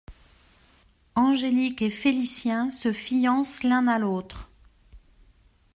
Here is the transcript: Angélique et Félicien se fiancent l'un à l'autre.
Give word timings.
Angélique 1.13 1.83
et 1.83 1.91
Félicien 1.91 2.71
se 2.71 2.91
fiancent 2.91 3.61
l'un 3.61 3.87
à 3.87 3.99
l'autre. 3.99 4.49